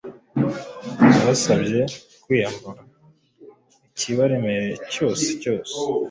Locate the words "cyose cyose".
4.93-5.73